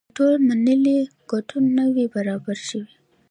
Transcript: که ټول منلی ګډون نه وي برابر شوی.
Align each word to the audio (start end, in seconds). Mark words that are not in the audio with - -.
که 0.03 0.13
ټول 0.17 0.33
منلی 0.47 0.99
ګډون 1.31 1.63
نه 1.77 1.85
وي 1.93 2.05
برابر 2.15 2.57
شوی. 2.67 2.93